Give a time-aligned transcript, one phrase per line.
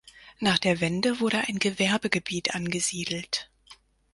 [0.39, 3.51] Nach der Wende wurde ein Gewerbegebiet angesiedelt.